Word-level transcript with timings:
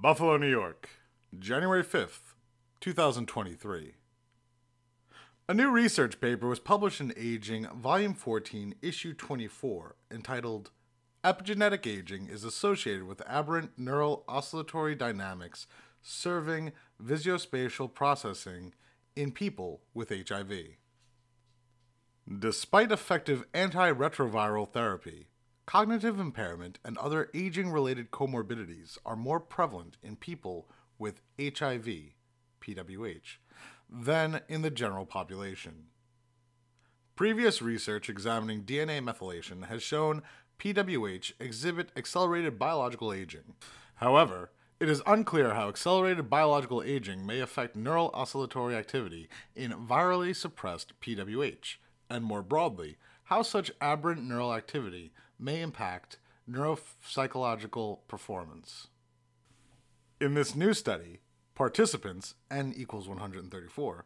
Buffalo, 0.00 0.38
New 0.38 0.48
York, 0.48 0.88
January 1.38 1.84
5th, 1.84 2.32
2023. 2.80 3.96
A 5.46 5.52
new 5.52 5.70
research 5.70 6.22
paper 6.22 6.48
was 6.48 6.58
published 6.58 7.02
in 7.02 7.12
Aging, 7.18 7.66
Volume 7.66 8.14
14, 8.14 8.76
Issue 8.80 9.12
24, 9.12 9.96
entitled 10.10 10.70
Epigenetic 11.22 11.86
Aging 11.86 12.28
is 12.28 12.44
Associated 12.44 13.02
with 13.02 13.20
Aberrant 13.28 13.72
Neural 13.76 14.24
Oscillatory 14.26 14.94
Dynamics 14.94 15.66
Serving 16.00 16.72
Visuospatial 17.04 17.92
Processing 17.92 18.72
in 19.14 19.32
People 19.32 19.82
with 19.92 20.08
HIV. 20.08 20.78
Despite 22.38 22.90
effective 22.90 23.44
antiretroviral 23.52 24.72
therapy, 24.72 25.26
Cognitive 25.70 26.18
impairment 26.18 26.80
and 26.84 26.98
other 26.98 27.30
aging 27.32 27.70
related 27.70 28.10
comorbidities 28.10 28.98
are 29.06 29.14
more 29.14 29.38
prevalent 29.38 29.96
in 30.02 30.16
people 30.16 30.68
with 30.98 31.22
HIV, 31.38 31.86
PWH, 32.60 33.36
than 33.88 34.40
in 34.48 34.62
the 34.62 34.70
general 34.72 35.06
population. 35.06 35.84
Previous 37.14 37.62
research 37.62 38.10
examining 38.10 38.64
DNA 38.64 39.00
methylation 39.00 39.68
has 39.68 39.80
shown 39.80 40.22
PWH 40.58 41.34
exhibit 41.38 41.92
accelerated 41.96 42.58
biological 42.58 43.12
aging. 43.12 43.54
However, 43.94 44.50
it 44.80 44.88
is 44.88 45.02
unclear 45.06 45.54
how 45.54 45.68
accelerated 45.68 46.28
biological 46.28 46.82
aging 46.82 47.24
may 47.24 47.38
affect 47.38 47.76
neural 47.76 48.10
oscillatory 48.12 48.74
activity 48.74 49.28
in 49.54 49.70
virally 49.70 50.34
suppressed 50.34 50.98
PWH, 51.00 51.76
and 52.10 52.24
more 52.24 52.42
broadly, 52.42 52.96
how 53.26 53.42
such 53.42 53.70
aberrant 53.80 54.24
neural 54.24 54.52
activity 54.52 55.12
may 55.40 55.60
impact 55.62 56.18
neuropsychological 56.48 57.98
performance. 58.08 58.88
In 60.20 60.34
this 60.34 60.54
new 60.54 60.74
study, 60.74 61.20
participants, 61.54 62.34
n 62.50 62.72
equals 62.76 63.08
134, 63.08 64.04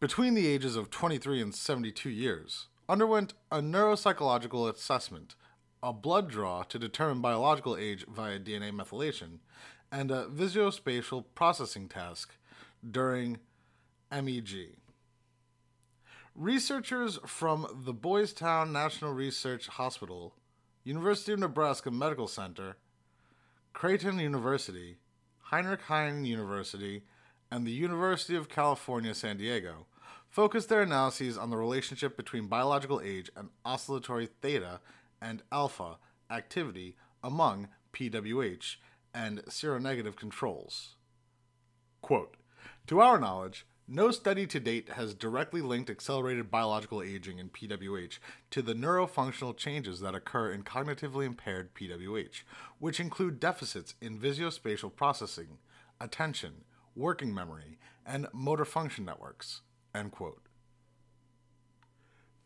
between 0.00 0.34
the 0.34 0.46
ages 0.46 0.76
of 0.76 0.90
23 0.90 1.42
and 1.42 1.54
72 1.54 2.08
years, 2.08 2.66
underwent 2.88 3.34
a 3.50 3.60
neuropsychological 3.60 4.70
assessment, 4.70 5.34
a 5.82 5.92
blood 5.92 6.30
draw 6.30 6.62
to 6.62 6.78
determine 6.78 7.20
biological 7.20 7.76
age 7.76 8.04
via 8.08 8.38
DNA 8.38 8.70
methylation, 8.72 9.38
and 9.90 10.10
a 10.10 10.26
visuospatial 10.26 11.24
processing 11.34 11.88
task 11.88 12.34
during 12.88 13.38
MEG. 14.10 14.76
Researchers 16.38 17.18
from 17.24 17.66
the 17.86 17.94
Boys 17.94 18.34
Town 18.34 18.70
National 18.70 19.14
Research 19.14 19.68
Hospital, 19.68 20.34
University 20.84 21.32
of 21.32 21.38
Nebraska 21.38 21.90
Medical 21.90 22.28
Center, 22.28 22.76
Creighton 23.72 24.18
University, 24.18 24.98
Heinrich 25.44 25.80
Heine 25.80 26.26
University, 26.26 27.04
and 27.50 27.66
the 27.66 27.72
University 27.72 28.36
of 28.36 28.50
California, 28.50 29.14
San 29.14 29.38
Diego 29.38 29.86
focused 30.28 30.68
their 30.68 30.82
analyses 30.82 31.38
on 31.38 31.48
the 31.48 31.56
relationship 31.56 32.18
between 32.18 32.48
biological 32.48 33.00
age 33.02 33.30
and 33.34 33.48
oscillatory 33.64 34.28
theta 34.42 34.80
and 35.22 35.42
alpha 35.50 35.96
activity 36.30 36.96
among 37.24 37.68
PWH 37.94 38.76
and 39.14 39.42
seronegative 39.46 40.16
controls. 40.16 40.96
Quote, 42.02 42.36
to 42.88 43.00
our 43.00 43.18
knowledge, 43.18 43.64
no 43.88 44.10
study 44.10 44.46
to 44.48 44.58
date 44.58 44.90
has 44.90 45.14
directly 45.14 45.60
linked 45.60 45.90
accelerated 45.90 46.50
biological 46.50 47.02
aging 47.02 47.38
in 47.38 47.50
PWH 47.50 48.18
to 48.50 48.62
the 48.62 48.74
neurofunctional 48.74 49.56
changes 49.56 50.00
that 50.00 50.14
occur 50.14 50.50
in 50.50 50.64
cognitively 50.64 51.24
impaired 51.24 51.74
PWH, 51.74 52.42
which 52.78 52.98
include 52.98 53.38
deficits 53.38 53.94
in 54.00 54.18
visuospatial 54.18 54.94
processing, 54.94 55.58
attention, 56.00 56.64
working 56.96 57.32
memory, 57.32 57.78
and 58.04 58.26
motor 58.32 58.64
function 58.64 59.04
networks. 59.04 59.62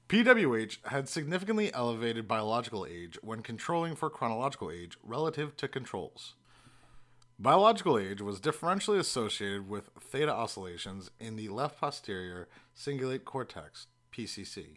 PWH 0.08 0.86
had 0.86 1.08
significantly 1.08 1.72
elevated 1.72 2.28
biological 2.28 2.84
age 2.84 3.18
when 3.22 3.42
controlling 3.42 3.96
for 3.96 4.10
chronological 4.10 4.70
age 4.70 4.98
relative 5.02 5.56
to 5.56 5.68
controls. 5.68 6.34
Biological 7.42 7.98
age 7.98 8.20
was 8.20 8.38
differentially 8.38 8.98
associated 8.98 9.66
with 9.66 9.88
theta 9.98 10.30
oscillations 10.30 11.10
in 11.18 11.36
the 11.36 11.48
left 11.48 11.80
posterior 11.80 12.48
cingulate 12.76 13.24
cortex, 13.24 13.86
PCC, 14.14 14.76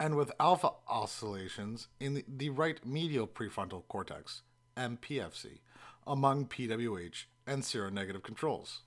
and 0.00 0.16
with 0.16 0.32
alpha 0.40 0.70
oscillations 0.88 1.86
in 2.00 2.24
the, 2.26 2.50
right 2.50 2.84
medial 2.84 3.28
prefrontal 3.28 3.84
cortex, 3.86 4.42
MPFC, 4.76 5.60
among 6.04 6.46
PWH 6.46 7.26
and 7.46 7.62
seronegative 7.62 8.24
controls. 8.24 8.80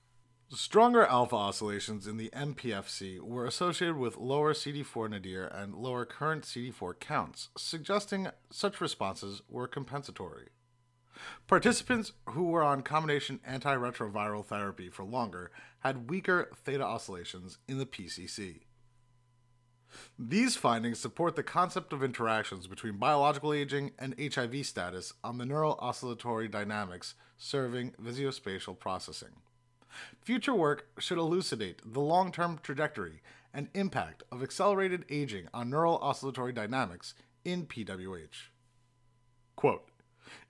Stronger 0.49 1.05
alpha 1.05 1.37
oscillations 1.37 2.07
in 2.07 2.17
the 2.17 2.29
MPFC 2.31 3.21
were 3.21 3.45
associated 3.45 3.95
with 3.95 4.17
lower 4.17 4.53
CD4 4.53 5.09
nadir 5.09 5.45
and 5.45 5.73
lower 5.73 6.03
current 6.03 6.43
CD4 6.43 6.99
counts, 6.99 7.47
suggesting 7.57 8.27
such 8.51 8.81
responses 8.81 9.41
were 9.47 9.69
compensatory. 9.69 10.49
Participants 11.47 12.13
who 12.29 12.45
were 12.45 12.63
on 12.63 12.81
combination 12.81 13.39
antiretroviral 13.47 14.43
therapy 14.43 14.89
for 14.89 15.03
longer 15.03 15.51
had 15.81 16.09
weaker 16.09 16.49
theta 16.55 16.83
oscillations 16.83 17.59
in 17.67 17.77
the 17.77 17.85
PCC. 17.85 18.61
These 20.17 20.55
findings 20.55 20.99
support 20.99 21.35
the 21.35 21.43
concept 21.43 21.93
of 21.93 22.03
interactions 22.03 22.65
between 22.65 22.97
biological 22.97 23.53
aging 23.53 23.91
and 23.99 24.15
HIV 24.19 24.65
status 24.65 25.13
on 25.23 25.37
the 25.37 25.45
neural 25.45 25.77
oscillatory 25.79 26.47
dynamics 26.47 27.13
serving 27.37 27.91
visuospatial 28.03 28.79
processing. 28.79 29.35
Future 30.21 30.55
work 30.55 30.87
should 30.97 31.19
elucidate 31.19 31.79
the 31.85 32.01
long 32.01 32.31
term 32.31 32.59
trajectory 32.63 33.21
and 33.53 33.69
impact 33.75 34.23
of 34.31 34.41
accelerated 34.41 35.05
aging 35.09 35.47
on 35.53 35.69
neural 35.69 35.99
oscillatory 35.99 36.51
dynamics 36.51 37.13
in 37.45 37.67
PWH. 37.67 38.49
Quote, 39.55 39.87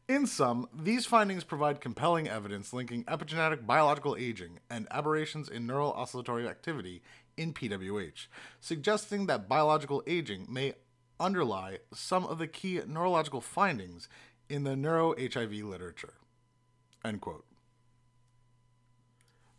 in 0.07 0.27
sum, 0.27 0.69
these 0.73 1.05
findings 1.05 1.43
provide 1.43 1.81
compelling 1.81 2.27
evidence 2.27 2.73
linking 2.73 3.03
epigenetic 3.05 3.65
biological 3.65 4.15
aging 4.19 4.59
and 4.69 4.87
aberrations 4.91 5.49
in 5.49 5.65
neural 5.65 5.93
oscillatory 5.93 6.47
activity 6.47 7.01
in 7.37 7.53
PWH, 7.53 8.27
suggesting 8.59 9.25
that 9.25 9.49
biological 9.49 10.03
aging 10.05 10.45
may 10.49 10.73
underlie 11.19 11.79
some 11.93 12.25
of 12.25 12.37
the 12.37 12.47
key 12.47 12.79
neurological 12.85 13.41
findings 13.41 14.07
in 14.47 14.63
the 14.63 14.75
neuro 14.75 15.15
HIV 15.17 15.51
literature. 15.51 16.13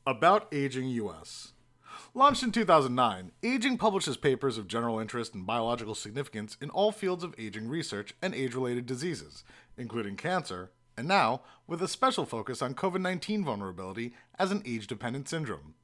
About 0.07 0.49
Aging 0.53 0.89
US. 0.91 1.53
Launched 2.17 2.43
in 2.43 2.51
2009, 2.51 3.31
Aging 3.43 3.77
publishes 3.77 4.17
papers 4.17 4.57
of 4.57 4.67
general 4.67 4.99
interest 4.99 5.35
and 5.35 5.45
biological 5.45 5.95
significance 5.95 6.57
in 6.63 6.71
all 6.71 6.91
fields 6.91 7.23
of 7.23 7.35
aging 7.37 7.69
research 7.69 8.15
and 8.23 8.35
age 8.35 8.55
related 8.55 8.87
diseases, 8.87 9.45
including 9.77 10.17
cancer, 10.17 10.71
and 10.97 11.07
now 11.07 11.43
with 11.67 11.83
a 11.83 11.87
special 11.87 12.25
focus 12.25 12.63
on 12.63 12.75
COVID 12.75 13.03
19 13.03 13.45
vulnerability 13.45 14.15
as 14.39 14.51
an 14.51 14.63
age 14.65 14.87
dependent 14.87 15.29
syndrome. 15.29 15.75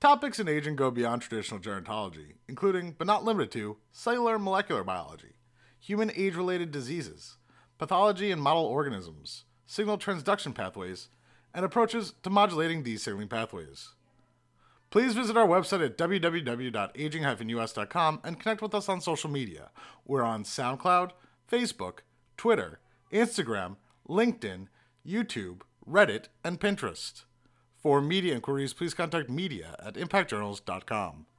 Topics 0.00 0.40
in 0.40 0.48
aging 0.48 0.74
go 0.74 0.90
beyond 0.90 1.22
traditional 1.22 1.60
gerontology, 1.60 2.32
including, 2.48 2.96
but 2.98 3.06
not 3.06 3.24
limited 3.24 3.52
to, 3.52 3.76
cellular 3.92 4.34
and 4.34 4.42
molecular 4.42 4.82
biology, 4.82 5.34
human 5.78 6.10
age 6.16 6.34
related 6.34 6.72
diseases, 6.72 7.36
pathology 7.78 8.32
in 8.32 8.40
model 8.40 8.64
organisms, 8.64 9.44
signal 9.66 9.98
transduction 9.98 10.52
pathways, 10.52 11.10
and 11.54 11.64
approaches 11.64 12.14
to 12.24 12.28
modulating 12.28 12.82
these 12.82 13.04
signaling 13.04 13.28
pathways. 13.28 13.90
Please 14.94 15.12
visit 15.12 15.36
our 15.36 15.48
website 15.48 15.84
at 15.84 15.98
www.aging-us.com 15.98 18.20
and 18.22 18.38
connect 18.38 18.62
with 18.62 18.76
us 18.76 18.88
on 18.88 19.00
social 19.00 19.28
media. 19.28 19.72
We're 20.04 20.22
on 20.22 20.44
SoundCloud, 20.44 21.10
Facebook, 21.50 22.02
Twitter, 22.36 22.78
Instagram, 23.12 23.74
LinkedIn, 24.08 24.68
YouTube, 25.04 25.62
Reddit, 25.84 26.26
and 26.44 26.60
Pinterest. 26.60 27.24
For 27.76 28.00
media 28.00 28.36
inquiries, 28.36 28.72
please 28.72 28.94
contact 28.94 29.28
media 29.28 29.74
at 29.84 29.94
impactjournals.com. 29.94 31.26